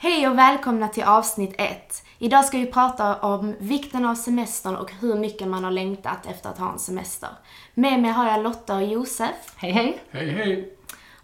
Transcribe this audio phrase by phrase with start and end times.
[0.00, 2.02] Hej och välkomna till avsnitt 1.
[2.18, 6.50] Idag ska vi prata om vikten av semestern och hur mycket man har längtat efter
[6.50, 7.28] att ha en semester.
[7.74, 9.34] Med mig har jag Lotta och Josef.
[9.56, 9.98] Hej hej!
[10.10, 10.72] Hej hej!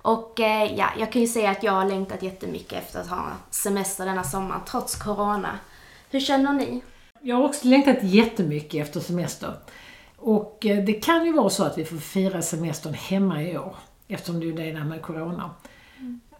[0.02, 3.27] Och eh, ja, jag kan ju säga att jag har längtat jättemycket efter att ha
[3.50, 5.58] semester denna sommar, trots Corona.
[6.11, 6.83] Hur känner ni?
[7.20, 9.55] Jag har också längtat jättemycket efter semester.
[10.17, 13.77] Och eh, det kan ju vara så att vi får fira semestern hemma i år.
[14.08, 15.50] Eftersom det är det där med Corona.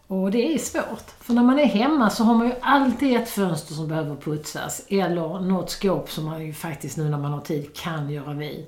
[0.07, 1.11] Och det är svårt.
[1.19, 4.85] För när man är hemma så har man ju alltid ett fönster som behöver putsas.
[4.87, 8.65] Eller något skåp som man ju faktiskt nu när man har tid kan göra vid.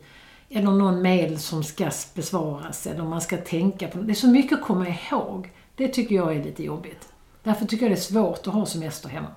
[0.50, 2.88] Eller någon mail som ska besvaras.
[2.88, 5.52] Eller man ska tänka på Det är så mycket att komma ihåg.
[5.76, 7.10] Det tycker jag är lite jobbigt.
[7.44, 9.28] Därför tycker jag det är svårt att ha semester hemma.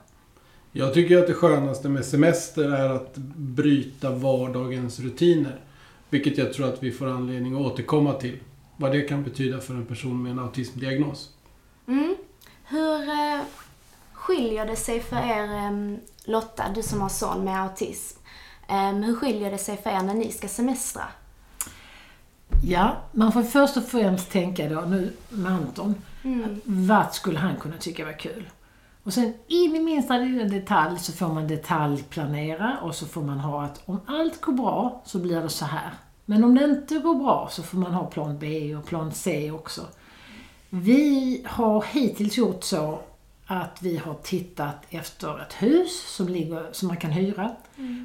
[0.73, 5.61] Jag tycker att det skönaste med semester är att bryta vardagens rutiner.
[6.11, 8.37] Vilket jag tror att vi får anledning att återkomma till.
[8.77, 11.31] Vad det kan betyda för en person med en autismdiagnos.
[11.91, 12.17] Mm.
[12.65, 13.41] Hur eh,
[14.13, 18.19] skiljer det sig för er, eh, Lotta, du som har son med autism,
[18.69, 21.03] eh, hur skiljer det sig för er när ni ska semestra?
[22.63, 25.95] Ja, man får först och främst tänka då nu med Anton.
[26.25, 26.61] Mm.
[26.65, 28.51] Vad skulle han kunna tycka var kul?
[29.03, 33.41] Och sen in i minsta lilla detalj så får man detaljplanera och så får man
[33.41, 35.91] ha att om allt går bra så blir det så här.
[36.25, 39.51] Men om det inte går bra så får man ha plan B och plan C
[39.51, 39.83] också.
[40.71, 42.99] Vi har hittills gjort så
[43.47, 47.51] att vi har tittat efter ett hus som, ligger, som man kan hyra.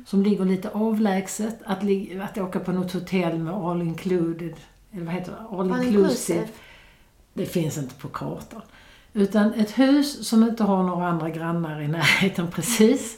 [0.05, 1.59] Som ligger lite avlägset.
[1.65, 1.79] Att,
[2.21, 4.53] att åka på något hotell med all included,
[4.91, 5.57] eller vad heter det?
[5.57, 5.99] All, All inclusive.
[5.99, 6.47] inclusive.
[7.33, 8.61] Det finns inte på kartan.
[9.13, 13.17] Utan ett hus som inte har några andra grannar i närheten precis.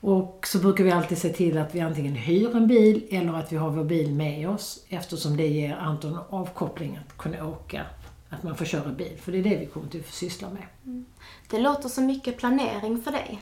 [0.00, 3.52] Och så brukar vi alltid se till att vi antingen hyr en bil eller att
[3.52, 7.82] vi har vår bil med oss eftersom det ger Anton avkoppling att kunna åka.
[8.36, 11.04] Att man får köra bil, för det är det vi kommer att syssla med.
[11.50, 13.40] Det låter så mycket planering för dig.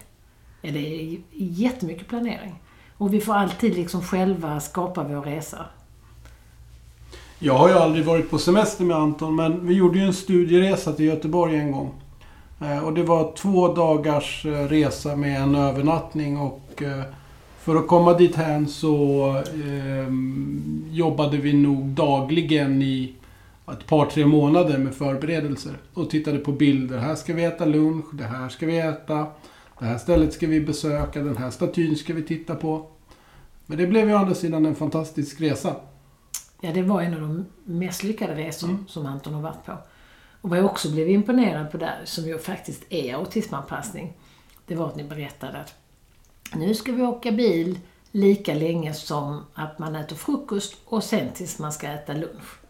[0.63, 2.55] Ja, det är jättemycket planering.
[2.97, 5.67] Och vi får alltid liksom själva skapa vår resa.
[7.39, 10.93] Jag har ju aldrig varit på semester med Anton, men vi gjorde ju en studieresa
[10.93, 11.91] till Göteborg en gång.
[12.61, 17.03] Eh, Och det var två dagars eh, resa med en övernattning och eh,
[17.59, 20.13] för att komma dit hän så eh,
[20.91, 23.13] jobbade vi nog dagligen i
[23.67, 25.78] ett par, tre månader med förberedelser.
[25.95, 26.99] Och tittade på bilder.
[26.99, 29.27] Här ska vi äta lunch, det här ska vi äta.
[29.78, 32.87] Det här stället ska vi besöka, den här statyn ska vi titta på.
[33.67, 35.77] Men det blev ju å andra sidan en fantastisk resa.
[36.61, 38.84] Ja, det var en av de mest lyckade resor Mm.
[38.89, 39.73] som Anton har varit på.
[40.41, 44.12] Och vad jag också blev imponerad på där, som ju faktiskt är autismanpassning,
[44.67, 45.75] det var att ni berättade att
[46.55, 47.79] nu ska vi åka bil
[48.12, 52.62] lika länge som att man äter frukost och sen tills man ska äta lunch.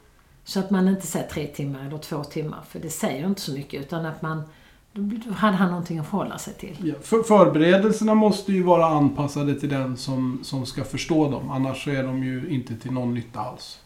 [0.44, 3.52] Så att man inte säger tre timmar eller två timmar, för det säger inte så
[3.52, 4.42] mycket, utan att man
[4.94, 6.76] då hade han någonting att förhålla sig till.
[6.82, 11.50] Ja, för, förberedelserna måste ju vara anpassade till den som, som ska förstå dem.
[11.50, 13.80] Annars så är de ju inte till någon nytta alls.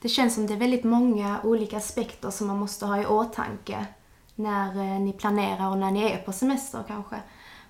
[0.00, 3.86] Det känns som det är väldigt många olika aspekter som man måste ha i åtanke
[4.34, 7.16] när eh, ni planerar och när ni är på semester kanske.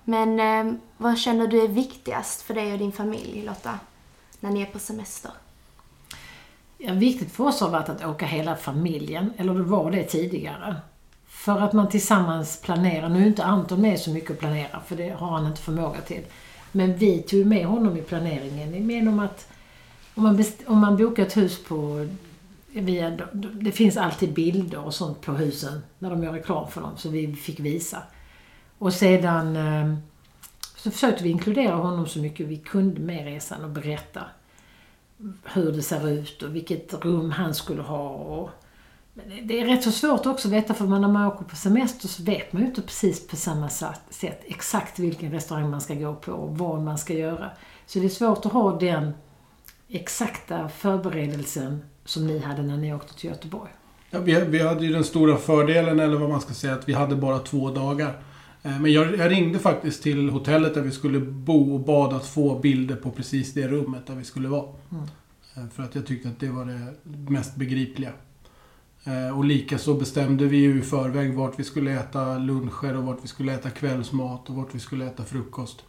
[0.03, 3.79] Men eh, vad känner du är viktigast för dig och din familj, Lotta,
[4.39, 5.31] när ni är på semester?
[6.83, 10.75] Ja, viktigt för oss har varit att åka hela familjen, eller det var det tidigare.
[11.27, 13.09] För att man tillsammans planerar.
[13.09, 16.01] Nu är inte Anton med så mycket att planera, för det har han inte förmåga
[16.01, 16.23] till.
[16.71, 19.47] Men vi tog med honom i planeringen genom att
[20.15, 22.07] om man, om man bokar ett hus på
[22.67, 26.97] via, det finns alltid bilder och sånt på husen när de gör reklam för dem,
[26.97, 28.03] så vi fick visa.
[28.77, 29.95] Och sedan eh,
[30.75, 34.21] så försökte vi inkludera honom så mycket vi kunde med resan och berätta
[35.43, 38.09] hur det ser ut och vilket rum han skulle ha.
[38.09, 38.49] Och,
[39.43, 42.23] det är rätt så svårt också att veta för när man åker på semester så
[42.23, 46.31] vet man ju inte precis på samma sätt exakt vilken restaurang man ska gå på
[46.31, 47.49] och vad man ska göra.
[47.85, 49.13] Så det är svårt att ha den
[49.87, 53.71] exakta förberedelsen som ni hade när ni åkte till Göteborg.
[54.09, 56.93] Ja, vi, vi hade ju den stora fördelen, eller vad man ska säga, att vi
[56.93, 58.23] hade bara två dagar.
[58.63, 62.27] Eh, men jag, jag, ringde faktiskt till hotellet där vi skulle bo och bad att
[62.27, 64.69] få bilder på precis det rummet där vi skulle vara.
[64.91, 65.03] Mm.
[65.55, 66.93] Eh, för att jag tyckte att det var det
[67.31, 68.11] mest begripliga.
[69.03, 73.23] Eh, och likaså bestämde vi ju i förväg vart vi skulle äta luncher och vart
[73.23, 75.83] vi skulle äta kvällsmat och vart vi skulle äta frukost.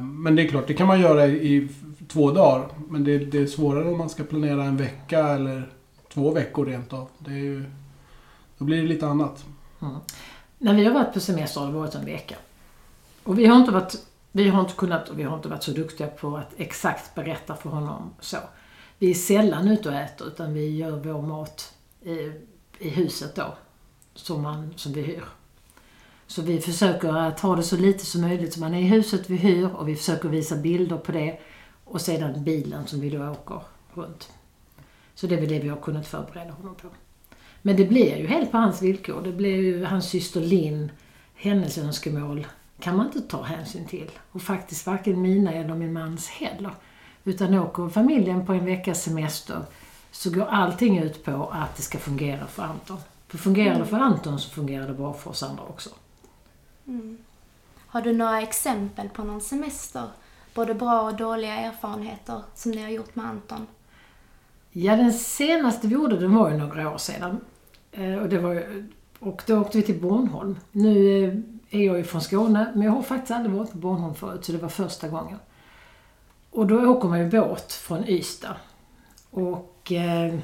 [0.00, 1.68] Men det är klart, det kan man göra i
[2.08, 2.68] två dagar.
[2.88, 5.72] Men det, det är svårare om man ska planera en vecka eller
[6.14, 7.08] två veckor rent av.
[7.18, 7.64] Det är ju,
[8.58, 9.44] då blir det lite annat.
[9.82, 9.94] Mm.
[10.58, 12.36] När vi har varit på semester har det varit en vecka.
[13.22, 15.70] Och vi har inte varit, vi har inte kunnat och vi har inte varit så
[15.70, 18.36] duktiga på att exakt berätta för honom så.
[18.98, 22.32] Vi är sällan ute och äter utan vi gör vår mat i,
[22.78, 23.54] i huset då.
[24.14, 25.24] Som, man, som vi hyr.
[26.26, 28.54] Så vi försöker att ha det så lite som möjligt.
[28.54, 31.40] Så man är i huset vi hyr och vi försöker visa bilder på det.
[31.84, 33.62] Och sedan bilen som vi då åker
[33.94, 34.32] runt.
[35.14, 36.88] Så det är väl det vi har kunnat förbereda honom på.
[37.66, 39.22] Men det blir ju helt på hans villkor.
[39.22, 40.90] Det blir ju hans syster Linn,
[41.34, 42.46] hennes önskemål
[42.80, 44.10] kan man inte ta hänsyn till.
[44.32, 46.70] Och faktiskt varken mina eller min mans heller.
[47.24, 49.62] Utan åker familjen på en veckas semester
[50.10, 52.98] så går allting ut på att det ska fungera för Anton.
[53.28, 55.90] För fungerar det för Anton så fungerar det bra för oss andra också.
[56.86, 57.18] Mm.
[57.86, 60.08] Har du några exempel på någon semester?
[60.54, 63.66] Både bra och dåliga erfarenheter som ni har gjort med Anton?
[64.72, 67.40] Ja, den senaste vi gjorde, den var ju några år sedan.
[67.96, 68.62] Eh, och, det var,
[69.18, 70.58] och då åkte vi till Bornholm.
[70.72, 74.14] Nu eh, är jag ju från Skåne, men jag har faktiskt aldrig varit på Bornholm
[74.14, 75.38] förut, så det var första gången.
[76.50, 78.56] Och då åker man ju båt från Ystad.
[79.30, 80.34] Och eh,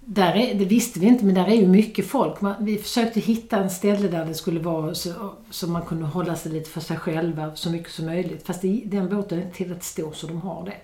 [0.00, 2.40] där är, det visste vi inte, men där är ju mycket folk.
[2.40, 6.36] Man, vi försökte hitta en ställe där det skulle vara så, så man kunde hålla
[6.36, 8.46] sig lite för sig själva så mycket som möjligt.
[8.46, 10.76] Fast det, den båten är inte tillräckligt stor så de har det.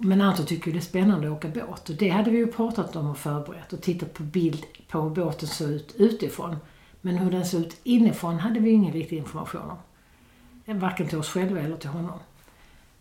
[0.00, 2.96] Men Anton tycker det är spännande att åka båt och det hade vi ju pratat
[2.96, 6.56] om och förberett och tittat på bild på hur båten såg ut utifrån.
[7.00, 10.78] Men hur den såg ut inifrån hade vi ingen riktig information om.
[10.78, 12.18] Varken till oss själva eller till honom.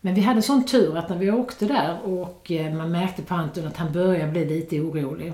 [0.01, 3.35] Men vi hade sån tur att när vi åkte där och eh, man märkte på
[3.35, 5.33] Anton att han började bli lite orolig.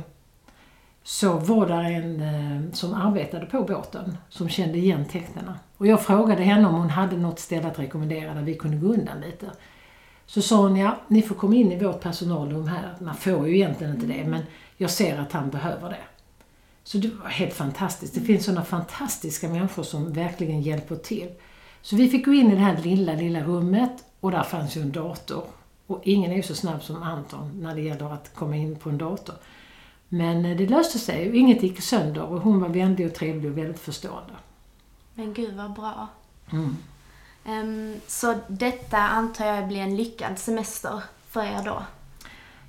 [1.03, 5.59] Så var där en eh, som arbetade på båten som kände igen tecknena.
[5.77, 8.87] Och jag frågade henne om hon hade något ställe att rekommendera där vi kunde gå
[8.87, 9.51] undan lite.
[10.33, 12.95] Så sa hon, ja, ni får komma in i vårt personalrum här.
[12.99, 14.41] Man får ju egentligen inte det, men
[14.77, 16.03] jag ser att han behöver det.
[16.83, 18.13] Så det var helt fantastiskt.
[18.15, 21.29] Det finns sådana fantastiska människor som verkligen hjälper till.
[21.81, 24.81] Så vi fick gå in i det här lilla, lilla rummet och där fanns ju
[24.81, 25.43] en dator.
[25.87, 28.89] Och ingen är ju så snabb som Anton när det gäller att komma in på
[28.89, 29.35] en dator.
[30.09, 33.51] Men eh, det löste sig och inget gick sönder och hon var vänlig och trevlig
[33.51, 34.33] och väldigt förstående.
[35.13, 36.07] Men gud vad bra.
[36.51, 36.77] Mm.
[37.45, 41.83] Um, så detta antar jag blir en lyckad semester för er då?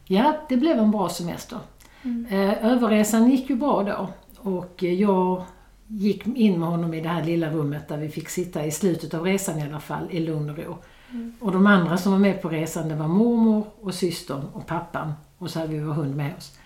[0.05, 1.59] Ja, det blev en bra semester.
[2.03, 2.27] Mm.
[2.27, 4.09] Uh, överresan gick ju bra då
[4.51, 5.45] och jag
[5.87, 9.15] gick in med honom i det här lilla rummet där vi fick sitta i slutet
[9.15, 10.79] av resan i alla fall, i lugn och ro.
[11.11, 11.35] Mm.
[11.41, 15.13] Och de andra som var med på resan, det var mormor och systern och pappan
[15.39, 16.59] och så hade vi vår hund med oss.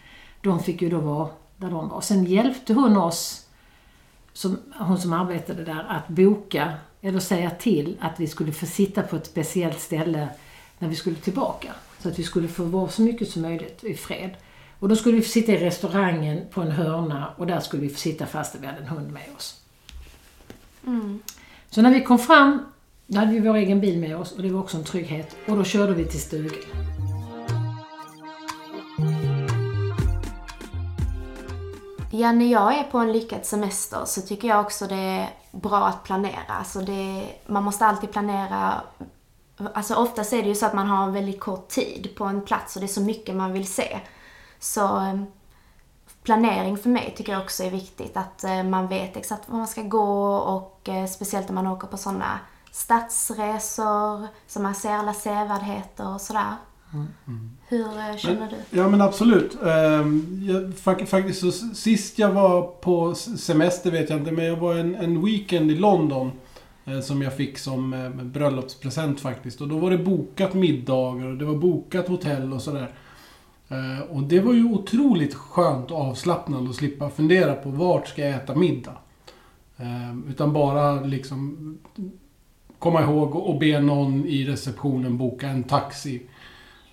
[0.42, 2.00] De fick ju då vara där de var.
[2.00, 3.47] Sen hjälpte hon oss,
[4.38, 9.02] som, hon som arbetade där, att boka eller säga till att vi skulle få sitta
[9.02, 10.28] på ett speciellt ställe
[10.78, 11.72] när vi skulle tillbaka.
[11.98, 14.30] Så att vi skulle få vara så mycket som möjligt i fred.
[14.78, 17.88] Och då skulle vi få sitta i restaurangen på en hörna och där skulle vi
[17.88, 19.60] få sitta fast vi hade en hund med oss.
[20.86, 21.22] Mm.
[21.70, 22.58] Så när vi kom fram,
[23.06, 25.36] då hade vi vår egen bil med oss och det var också en trygghet.
[25.46, 26.97] Och då körde vi till stugan.
[32.18, 35.86] Ja, när jag är på en lyckad semester så tycker jag också det är bra
[35.86, 36.54] att planera.
[36.58, 38.82] Alltså det, man måste alltid planera.
[39.74, 42.40] Alltså oftast är det ju så att man har en väldigt kort tid på en
[42.40, 44.00] plats och det är så mycket man vill se.
[44.58, 45.26] Så ehm,
[46.22, 48.16] planering för mig tycker jag också är viktigt.
[48.16, 51.86] Att eh, man vet exakt var man ska gå och eh, speciellt om man åker
[51.86, 52.38] på sådana
[52.72, 56.56] stadsresor så man ser alla sevärdheter och sådär.
[57.68, 58.78] Hur eh, känner du?
[58.78, 59.58] Ja men absolut.
[59.62, 64.56] Ehm, Jag, fak- faktiskt så sist jag var på semester vet jag inte, men jag
[64.56, 66.30] var en, en weekend i London.
[66.84, 69.60] eh, Som jag fick som eh, bröllopspresent faktiskt.
[69.60, 72.88] Och då var det bokat middagar och det var bokat hotell och sådär.
[74.10, 78.34] Och det var ju otroligt skönt och avslappnande att slippa fundera på vart ska jag
[78.34, 78.96] äta middag.
[79.76, 81.78] Ehm, Utan bara liksom
[82.78, 86.22] komma ihåg och be någon i receptionen boka en taxi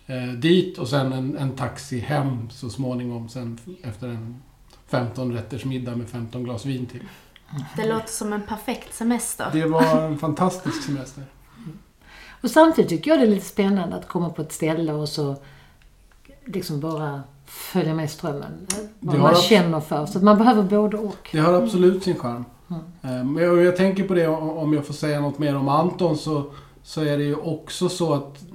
[0.05, 4.41] eh, dit och sen en, en taxi hem så småningom sen f- efter en
[4.87, 7.03] 15 rätters middag med 15 glas vin till.
[7.75, 9.49] Det låter som en perfekt semester.
[9.53, 11.23] Det var en fantastisk semester.
[12.41, 15.35] Och samtidigt tycker jag det är lite spännande att komma på ett ställe och så
[16.45, 18.67] liksom bara följa med strömmen.
[18.99, 20.05] Vad man har- känner för.
[20.05, 21.29] Så att man behöver både och.
[21.31, 22.45] Det har absolut sin charm.
[23.03, 23.37] Mm.
[23.37, 26.51] Eh, jag, jag tänker på det, om jag får säga något mer om Anton, så,
[26.83, 28.54] så är det ju också så att mm,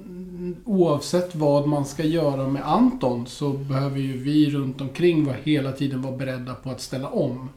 [0.65, 5.73] oavsett vad man ska göra med Anton så behöver ju vi runt omkring vara hela
[5.73, 7.49] tiden vara beredda på att ställa om.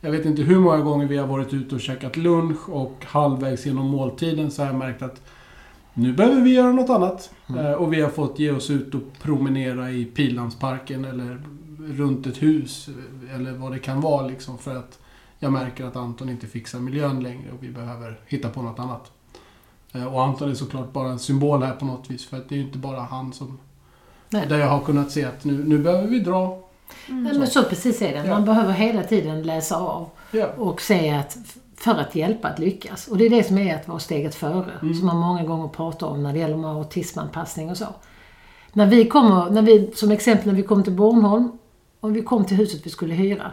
[0.00, 3.66] Jag vet inte hur många gånger vi har varit ute och käkat lunch och halvvägs
[3.66, 5.22] genom måltiden så har jag märkt att
[5.94, 7.30] nu behöver vi göra något annat.
[7.48, 7.66] Mm.
[7.66, 11.42] Eh, Och vi har fått ge oss ut och promenera i Pildammsparken eller
[11.78, 12.88] runt ett hus
[13.34, 14.98] eller vad det kan vara liksom för att
[15.38, 19.12] jag märker att Anton inte fixar miljön längre och vi behöver hitta på något annat.
[19.92, 22.54] Eh, Och Anton är såklart bara en symbol här på något vis för att det
[22.54, 23.58] är ju inte bara han som...
[24.30, 24.46] Nej.
[24.48, 26.58] Där jag har kunnat se att nu, nu behöver vi dra.
[27.08, 28.28] Nej, men så precis är det.
[28.30, 28.46] Man Ja.
[28.46, 30.46] behöver hela tiden läsa av Ja.
[30.56, 31.36] och se att
[31.76, 33.08] för att hjälpa att lyckas.
[33.08, 34.70] Och det är det som är att vara steget före.
[34.82, 34.94] Mm.
[34.94, 37.86] Som man många gånger pratar om när det gäller med autismanpassning och så.
[38.72, 41.52] När vi kommer, när vi, som exempel när vi kom till Bornholm
[42.00, 43.52] och vi kom till huset vi skulle hyra.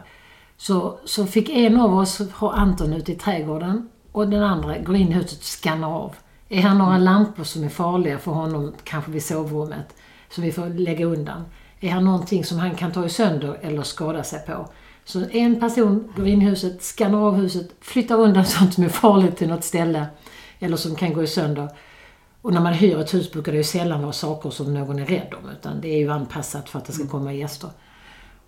[0.58, 4.96] Så, så fick en av oss ha Anton ute i trädgården och den andra går
[4.96, 6.16] in i huset och skannar av.
[6.50, 9.96] Är här några lampor som är farliga för honom, kanske vid sovrummet,
[10.30, 11.46] som vi får lägga undan?
[11.80, 14.70] Är här någonting som han kan ta i sönder eller skada sig på?
[15.06, 18.90] Så en person går in i huset, skannar av huset, flyttar undan sånt som är
[18.90, 20.06] farligt till något ställe
[20.60, 21.70] eller som kan gå i sönder.
[22.42, 25.06] Och när man hyr ett hus brukar det ju sällan vara saker som någon är
[25.06, 27.70] rädd om utan det är ju anpassat för att det ska komma gäster.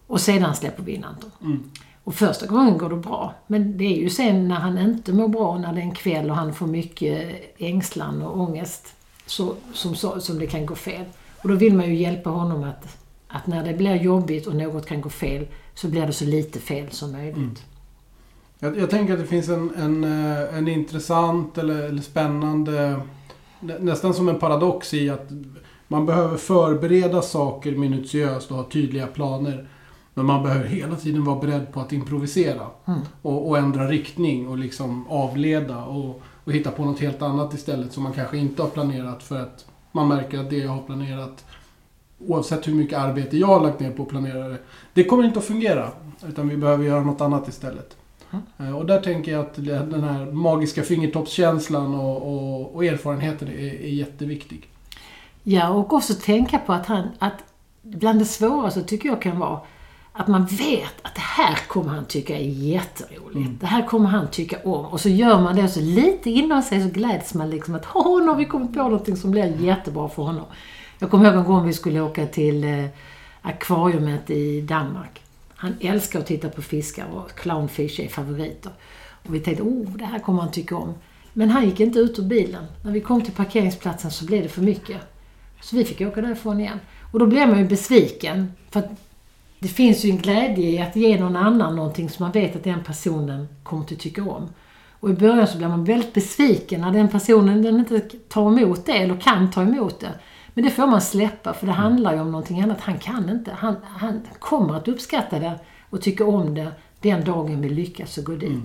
[0.07, 1.31] Och sedan släpper vi in Anton.
[1.41, 1.71] Mm.
[2.07, 3.33] Och första gången går det bra.
[3.47, 6.29] Men det är ju sen när han inte mår bra, när det är en kväll
[6.29, 8.95] och han får mycket ängslan och ångest
[9.25, 11.05] så, som, som det kan gå fel.
[11.43, 12.97] Och då vill man ju hjälpa honom att,
[13.27, 16.59] att när det blir jobbigt och något kan gå fel så blir det så lite
[16.59, 17.35] fel som möjligt.
[17.35, 17.55] Mm.
[18.59, 23.01] Jag, jag tänker att det finns en, en, eh, en intressant eller, eller spännande,
[23.59, 25.29] nästan som en paradox i att
[25.87, 29.67] man behöver förbereda saker minutiöst och ha tydliga planer.
[30.17, 32.67] Men man behöver hela tiden vara beredd på att improvisera.
[32.85, 32.99] Mm.
[33.21, 37.93] Och, och ändra riktning och liksom avleda och, och hitta på något helt annat istället
[37.93, 41.45] som man kanske inte har planerat för att man märker att det jag har planerat
[42.19, 44.57] oavsett hur mycket arbete jag har lagt ner på att planera det,
[44.93, 45.91] det kommer inte att fungera.
[46.27, 47.97] Utan vi behöver göra något annat istället.
[48.59, 53.81] Eh, Och där tänker jag att den här magiska fingertoppskänslan och, och, och erfarenheten är,
[53.81, 54.69] är jätteviktig.
[55.43, 57.43] Ja, och också tänka på att, han, att
[57.81, 59.59] bland det svåraste tycker jag kan vara
[60.17, 63.59] att man vet att det här kommer han tycka är jätteroligt.
[63.59, 64.85] Det här kommer han tycka om.
[64.85, 68.21] Och så gör man det så lite inom sig så gläds man liksom att åh,
[68.21, 70.45] nu har vi kommit på någonting som blir jättebra för honom.
[70.99, 72.85] Jag kommer ihåg en gång vi skulle åka till eh,
[73.41, 75.21] akvariumet i Danmark.
[75.55, 78.71] Han älskar att titta på fiskar och clownfish är favoriter.
[79.27, 80.93] Och vi tänkte, oh, det här kommer han tycka om.
[81.33, 82.65] Men han gick inte ut ur bilen.
[82.83, 84.97] När vi kom till parkeringsplatsen så blev det för mycket.
[85.61, 86.79] Så vi fick åka därifrån igen.
[87.11, 88.51] Och då blev man ju besviken.
[88.71, 88.89] För att
[89.59, 92.63] det finns ju en glädje i att ge någon annan någonting som man vet att
[92.63, 94.49] den personen kommer att tycka om.
[94.99, 98.85] Och i början så blir man väldigt besviken när den personen den inte tar emot
[98.85, 100.11] det eller kan ta emot det.
[100.53, 102.81] Men det får man släppa för det handlar ju om någonting annat.
[102.81, 103.51] Han kan inte.
[103.51, 105.59] Han, han kommer att uppskatta det
[105.89, 106.71] och tycka om det
[107.01, 108.63] den dagen vi lyckas och gå dit.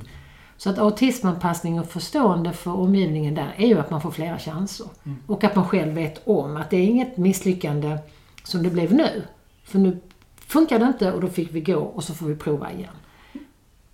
[0.56, 4.86] Så att autismanpassning och förstående för omgivningen där är ju att man får flera chanser.
[5.26, 7.98] Och att man själv vet om att det är inget misslyckande
[8.44, 9.22] som det blev nu.
[9.64, 10.00] För nu
[10.52, 12.94] funkar det inte och då fick vi gå och så får vi prova igen.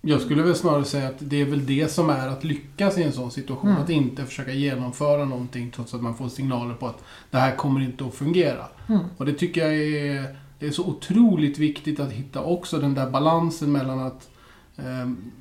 [0.01, 3.03] Jag skulle väl snarare säga att det är väl det som är att lyckas i
[3.03, 3.69] en sån situation.
[3.69, 3.83] Mm.
[3.83, 7.81] Att inte försöka genomföra någonting trots att man får signaler på att det här kommer
[7.81, 8.65] inte att fungera.
[8.87, 9.01] Mm.
[9.17, 13.09] Och det tycker jag är, det är så otroligt viktigt att hitta också den där
[13.09, 14.29] balansen mellan att
[14.77, 15.31] ehm,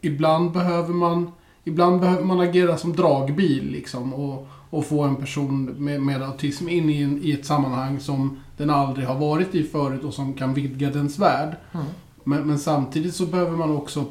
[0.00, 1.32] ibland behöver man
[1.64, 6.68] Ibland behöver man agera som dragbil liksom och, och få en person med, med autism
[6.68, 10.34] in i, en, i ett sammanhang som den aldrig har varit i förut och som
[10.34, 11.56] kan vidga dens värld.
[11.72, 11.86] Mm.
[12.24, 14.04] Men, men samtidigt så behöver man också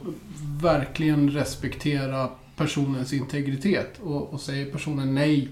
[0.61, 3.99] verkligen respektera personens integritet.
[4.03, 5.49] Och, och säger personen nej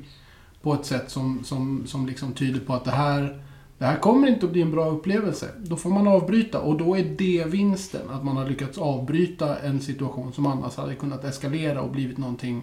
[0.61, 3.43] på ett sätt som, som, som liksom tyder på att det här,
[3.77, 5.49] det här kommer inte att bli en bra upplevelse.
[5.57, 8.09] Då får man avbryta och då är det vinsten.
[8.09, 12.61] Att man har lyckats avbryta en situation som annars hade kunnat eskalera och blivit någonting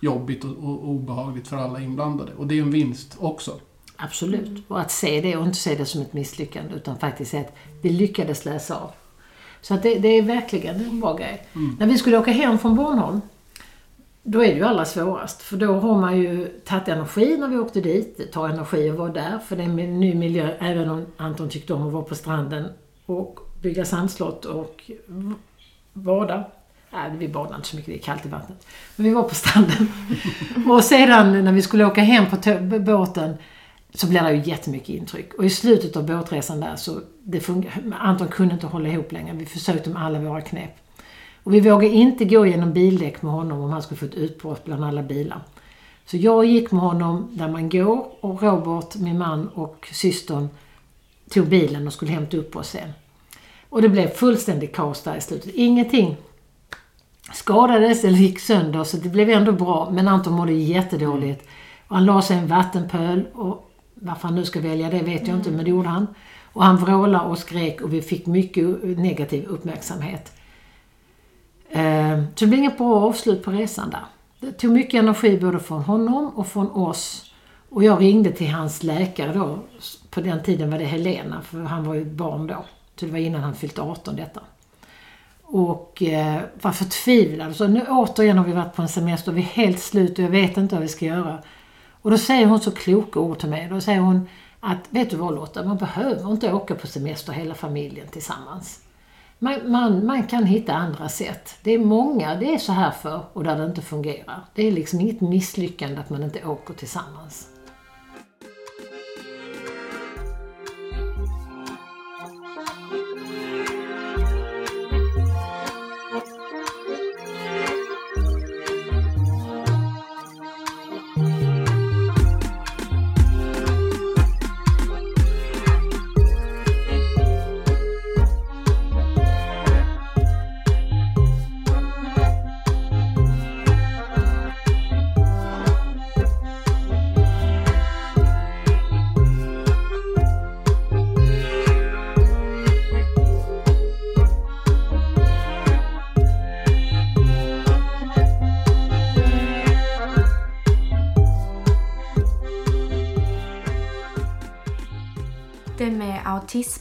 [0.00, 2.34] jobbigt och, och obehagligt för alla inblandade.
[2.34, 3.60] Och det är en vinst också.
[4.04, 4.64] Absolut.
[4.68, 7.54] Och att se det och inte se det som ett misslyckande utan faktiskt se att
[7.82, 8.90] vi lyckades läsa av.
[9.60, 11.46] Så att det, det är verkligen en bra grej.
[11.54, 11.76] Mm.
[11.80, 13.20] När vi skulle åka hem från Bornholm,
[14.22, 15.42] då är det ju allra svårast.
[15.42, 18.14] För då har man ju tagit energi när vi åkte dit.
[18.16, 20.56] Det tar energi att vara där, för det är en ny miljö.
[20.58, 22.68] Även om Anton tyckte om att vara på stranden
[23.06, 24.90] och bygga sandslott och
[25.92, 26.44] bada.
[26.90, 28.66] Nej, vi badade inte så mycket, det är kallt i vattnet.
[28.96, 29.92] Men vi var på stranden.
[30.70, 33.36] och sedan när vi skulle åka hem på båten
[33.94, 35.34] så blev det ju jättemycket intryck.
[35.34, 37.48] Och i slutet av båtresan där så det
[37.98, 39.36] Anton kunde inte hålla ihop längre.
[39.36, 40.70] Vi försökte med alla våra knep.
[41.42, 44.64] Och vi vågade inte gå genom bildäck med honom om han skulle få ett utbrott
[44.64, 45.40] bland alla bilar.
[46.06, 50.48] Så jag gick med honom där man går och Robert, min man och systern
[51.30, 52.92] tog bilen och skulle hämta upp oss sen.
[53.68, 55.54] Och det blev fullständigt kaos där i slutet.
[55.54, 56.16] Ingenting
[57.32, 59.90] skadades eller gick sönder så det blev ändå bra.
[59.92, 61.48] Men Anton mådde jättedåligt.
[61.88, 63.71] Och han la sig i en vattenpöl och
[64.02, 66.06] varför han nu ska välja det vet jag inte men det gjorde han.
[66.52, 68.64] Och han vrålade och skrek och vi fick mycket
[68.98, 70.32] negativ uppmärksamhet.
[72.34, 74.04] Så det blev inget bra avslut på resan där.
[74.40, 77.32] Det tog mycket energi både från honom och från oss.
[77.68, 79.58] Och jag ringde till hans läkare då.
[80.10, 82.64] På den tiden var det Helena, för han var ju barn då.
[82.96, 84.40] Så det var innan han fyllt 18 detta.
[85.42, 87.56] Och eh, var förtvivlad.
[87.56, 90.30] Så nu återigen har vi varit på en semester, vi är helt slut och jag
[90.30, 91.38] vet inte vad vi ska göra.
[92.02, 93.68] Och då säger hon så kloka ord till mig.
[93.70, 94.28] Då säger hon
[94.60, 98.80] att, vet du vad Lotta, man behöver inte åka på semester hela familjen tillsammans.
[99.38, 101.58] Man, man, man kan hitta andra sätt.
[101.62, 104.40] Det är många det är så här för och där det inte fungerar.
[104.54, 107.48] Det är liksom inget misslyckande att man inte åker tillsammans.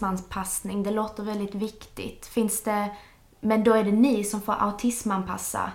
[0.01, 2.25] Autismanpassning, det låter väldigt viktigt.
[2.25, 2.91] Finns det,
[3.41, 5.71] men då är det ni som får autismanpassa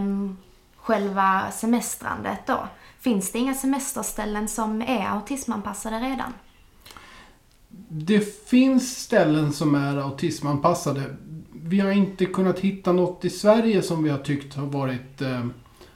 [0.00, 0.36] um,
[0.76, 2.68] själva semestrandet då?
[3.00, 6.32] Finns det inga semesterställen som är autismanpassade redan?
[7.88, 11.16] Det finns ställen som är autismanpassade.
[11.52, 15.46] Vi har inte kunnat hitta något i Sverige som vi har tyckt har varit eh,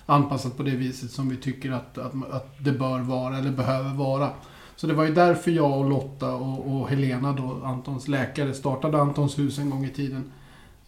[0.07, 3.95] anpassat på det viset som vi tycker att, att, att det bör vara eller behöver
[3.95, 4.31] vara.
[4.77, 9.01] Så det var ju därför jag och Lotta och, och Helena då, Antons läkare, startade
[9.01, 10.33] Antons hus en gång i tiden.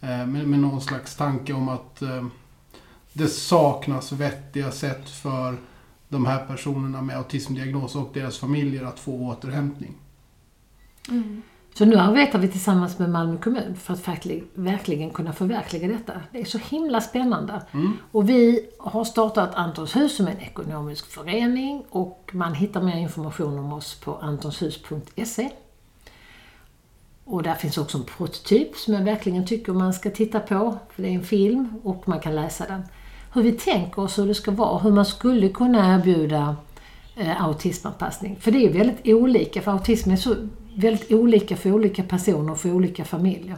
[0.01, 2.25] Eh, med, med någon slags tanke om att eh,
[3.13, 5.57] det saknas vettiga sätt för
[6.09, 9.93] de här personerna med autismdiagnos och deras familjer att få återhämtning.
[11.09, 11.41] Mm.
[11.77, 14.07] Så nu arbetar vi tillsammans med Malmö kommun för att
[14.53, 16.13] verkligen, kunna förverkliga detta.
[16.31, 17.61] Det är så himla spännande.
[18.11, 23.59] Och vi har startat Antons hus som en ekonomisk förening och man hittar mer information
[23.59, 25.49] om oss på antonshus.se.
[27.23, 30.77] Och där finns också en prototyp som jag verkligen tycker man ska titta på.
[30.89, 32.81] För det är en film och man kan läsa den.
[33.33, 36.55] Hur vi tänker oss hur det ska vara, hur man skulle kunna erbjuda
[37.15, 38.37] eh, autismanpassning.
[38.39, 40.35] För det är väldigt olika, för autism är så
[40.77, 43.57] väldigt olika för olika personer och för olika familjer.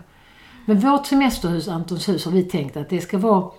[0.65, 3.51] Men vårt semesterhus, Antons hus, har vi tänkt att det ska vara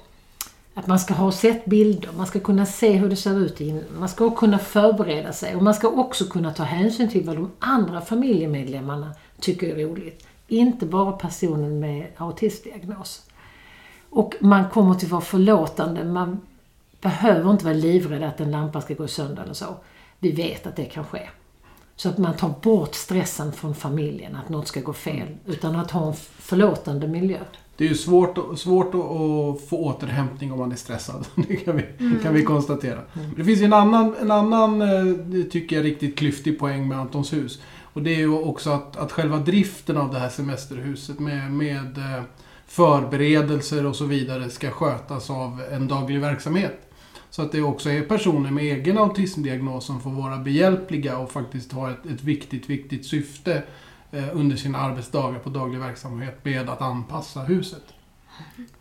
[0.74, 3.84] att man ska ha sett bilder, man ska kunna se hur det ser ut innan,
[3.98, 7.50] man ska kunna förbereda sig och man ska också kunna ta hänsyn till vad de
[7.58, 10.26] andra familjemedlemmarna tycker är roligt.
[10.48, 13.22] Inte bara personen med autismdiagnos.
[14.10, 16.40] Och man kommer till vara förlåtande, man
[17.00, 19.76] behöver inte vara livrädd att en lampa ska gå sönder eller så.
[20.18, 21.28] Vi vet att det kan ske.
[22.00, 25.28] Så att man tar bort stressen från familjen, att något ska gå fel.
[25.46, 27.38] Utan att ha en förlåtande miljö.
[27.76, 31.26] Det är ju svårt, svårt att, få återhämtning om man är stressad.
[31.48, 31.84] Det kan vi,
[32.22, 33.00] kan vi konstatera.
[33.36, 37.32] Det finns ju en annan, en annan, eh, tycker jag, riktigt klyftig poäng med Antons
[37.32, 37.62] hus.
[37.92, 41.98] Och det är ju också att, att själva driften av det här semesterhuset med, med
[41.98, 42.22] eh,
[42.66, 46.89] förberedelser och så vidare ska skötas av en daglig verksamhet.
[47.30, 51.72] Så att det också är personer med egen autismdiagnos som får vara behjälpliga och faktiskt
[51.72, 53.62] ha ett, ett viktigt, viktigt syfte
[54.10, 57.84] eh, under sina arbetsdagar på daglig verksamhet med att anpassa huset.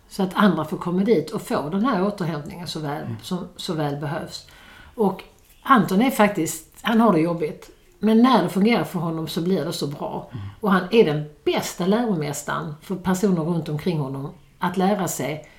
[0.10, 3.16] Så att andra får komma dit och få den här återhämtningen så väl, mm.
[3.22, 4.48] som så väl behövs.
[4.96, 5.24] Och
[5.62, 7.70] Anton är faktiskt, han har det jobbigt.
[8.00, 10.30] Men när det fungerar för honom så blir det så bra.
[10.32, 10.46] Mm.
[10.60, 15.50] Och han är den bästa läromästaren för personer runt omkring honom att lära sig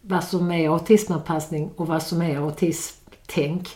[0.00, 3.68] vad som är autismanpassning och vad som är autismtänk.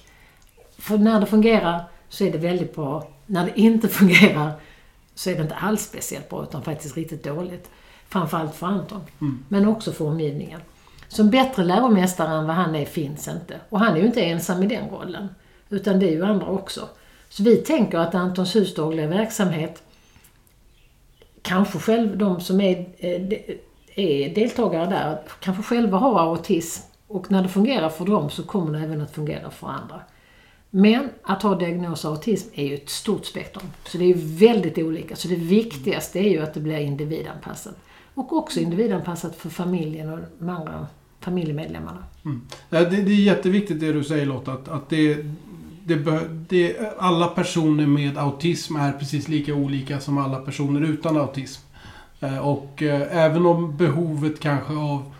[0.78, 3.08] För när det fungerar så är det väldigt bra.
[3.26, 4.52] När det inte fungerar
[5.14, 7.70] så är det inte alls speciellt bra utan faktiskt riktigt dåligt.
[8.08, 9.00] Framförallt för Anton.
[9.20, 9.44] Mm.
[9.48, 10.60] Men också för omgivningen.
[11.08, 13.60] Så en bättre läromästare än vad han är finns inte.
[13.68, 15.28] Och han är ju inte ensam i den rollen.
[15.68, 16.88] Utan det är ju andra också.
[17.28, 19.82] Så vi tänker att Antons hus dagliga verksamhet
[21.44, 23.38] kanske själv de som är, eh,
[23.94, 26.82] är deltagare där, kanske själva har autism.
[27.06, 30.00] Och när det fungerar för dem så kommer det även att fungera för andra.
[30.70, 33.66] Men att ha diagnos autism är ju ett stort spektrum.
[33.84, 35.16] Så det är väldigt olika.
[35.16, 37.76] Så det viktigaste är ju att det blir individanpassat.
[38.14, 40.86] Och också individanpassat för familjen och de andra
[41.20, 42.04] familjemedlemmarna.
[42.24, 42.40] Mm.
[42.70, 45.14] Det, det, är jätteviktigt det du säger Lotta, att, att det,
[45.84, 45.98] det,
[46.48, 51.63] det, alla personer med autism är precis lika olika som alla personer utan autism.
[52.24, 55.12] Eh, och eh, även om behovet kanske av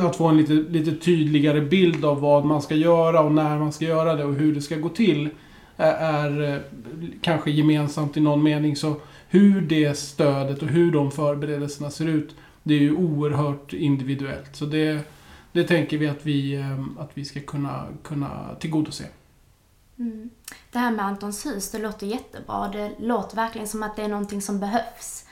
[0.06, 3.72] att få en lite, lite tydligare bild av vad man ska göra och när man
[3.72, 5.26] ska göra det och hur det ska gå till
[5.76, 6.62] eh, är
[7.22, 8.76] kanske gemensamt i någon mening.
[8.76, 8.94] Så
[9.28, 14.56] hur det stödet och hur de förberedelserna ser ut, det är ju oerhört individuellt.
[14.56, 15.00] Så det,
[15.52, 16.64] det tänker vi att vi,
[16.98, 19.04] att vi ska kunna, kunna tillgodose.
[19.98, 20.30] Mm.
[20.72, 22.68] Det här med Antons hus, det låter jättebra.
[22.68, 25.23] Det låter verkligen som att det är någonting som behövs.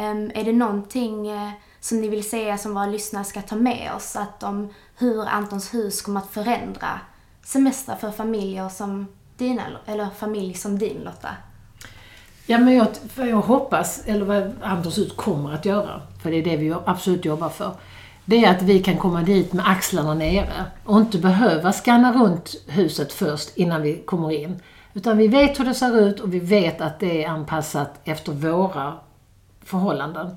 [0.00, 3.92] Um, är det någonting uh, som ni vill säga som våra lyssnare ska ta med
[3.96, 4.16] oss?
[4.16, 7.00] Att om hur Antons hus kommer att förändra
[7.44, 11.28] semestrar för familjer som dina, eller familj som din Lotta?
[12.46, 16.44] Ja, men jag, jag hoppas, eller vad Antons hus kommer att göra, för det är
[16.44, 17.74] det vi absolut jobbar för
[18.30, 22.54] det är att vi kan komma dit med axlarna nere och inte behöva skanna runt
[22.66, 24.62] huset först innan vi kommer in.
[24.94, 28.32] Utan vi vet hur det ser ut och vi vet att det är anpassat efter
[28.32, 28.94] våra
[29.64, 30.36] förhållanden.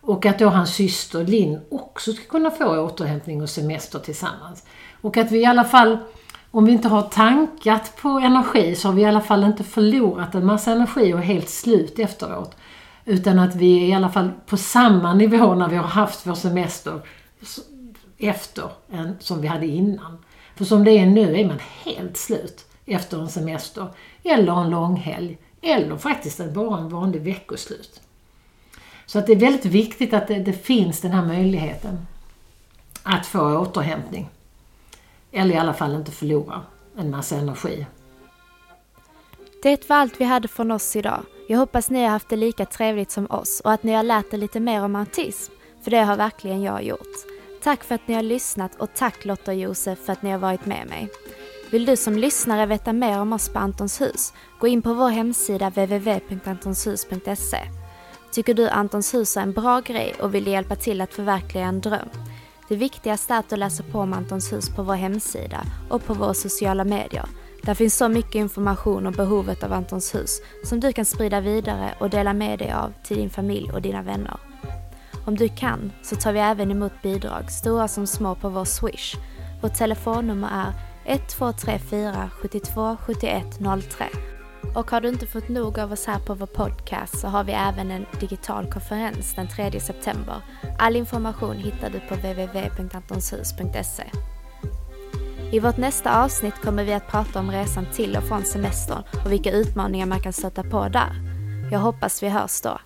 [0.00, 4.64] Och att då hans syster Linn också ska kunna få återhämtning och semester tillsammans.
[5.00, 5.98] Och att vi i alla fall,
[6.50, 10.34] om vi inte har tankat på energi, så har vi i alla fall inte förlorat
[10.34, 12.56] en massa energi och är helt slut efteråt.
[13.04, 16.34] Utan att vi är i alla fall på samma nivå när vi har haft vår
[16.34, 17.00] semester
[18.18, 20.18] efter än som vi hade innan.
[20.56, 23.86] För som det är nu är man helt slut efter en semester
[24.22, 28.00] eller en långhelg eller faktiskt bara en vanlig veckoslut.
[29.06, 32.06] Så att det är väldigt viktigt att det, det finns den här möjligheten
[33.02, 34.28] att få återhämtning.
[35.32, 36.62] Eller i alla fall inte förlora
[36.96, 37.86] en massa energi.
[39.62, 41.22] Det var allt vi hade från oss idag.
[41.48, 44.34] Jag hoppas ni har haft det lika trevligt som oss och att ni har lärt
[44.34, 47.16] er lite mer om autism, för det har verkligen jag gjort.
[47.62, 50.38] Tack för att ni har lyssnat och tack Lotta och Josef för att ni har
[50.38, 51.08] varit med mig.
[51.70, 54.32] Vill du som lyssnare veta mer om oss på Antons hus?
[54.58, 57.83] Gå in på vår hemsida www.antonshus.se.
[58.34, 61.80] Tycker du Antons hus är en bra grej och vill hjälpa till att förverkliga en
[61.80, 62.08] dröm?
[62.68, 66.14] Det viktigaste är att du läser på om Antons hus på vår hemsida och på
[66.14, 67.24] våra sociala medier.
[67.62, 71.94] Där finns så mycket information om behovet av Antons hus som du kan sprida vidare
[72.00, 74.36] och dela med dig av till din familj och dina vänner.
[75.26, 79.14] Om du kan så tar vi även emot bidrag, stora som små, på vår Swish.
[79.62, 80.72] Vårt telefonnummer är
[81.14, 83.44] 1234 72 71
[83.98, 84.33] 03.
[84.74, 87.52] Och har du inte fått nog av oss här på vår podcast så har vi
[87.52, 90.36] även en digital konferens den 3 september.
[90.78, 94.04] All information hittar du på www.antonshus.se.
[95.52, 99.32] I vårt nästa avsnitt kommer vi att prata om resan till och från semestern och
[99.32, 101.12] vilka utmaningar man kan stöta på där.
[101.72, 102.78] Jag hoppas vi hörs då.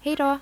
[0.00, 0.38] Hejdå!